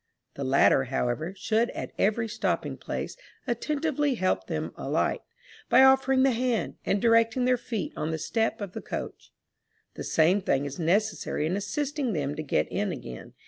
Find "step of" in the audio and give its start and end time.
8.17-8.71